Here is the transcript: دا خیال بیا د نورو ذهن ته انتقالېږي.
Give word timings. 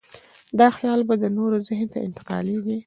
دا 0.59 0.67
خیال 0.77 0.99
بیا 1.07 1.15
د 1.23 1.25
نورو 1.37 1.57
ذهن 1.67 1.87
ته 1.93 1.99
انتقالېږي. 2.07 2.77